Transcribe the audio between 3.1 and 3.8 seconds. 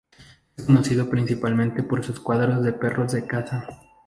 de caza.